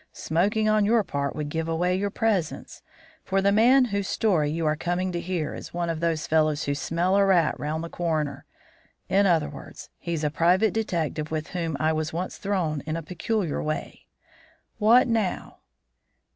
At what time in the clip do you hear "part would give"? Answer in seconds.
1.03-1.69